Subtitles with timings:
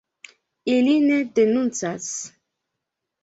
[0.75, 2.09] Ili ne denuncas.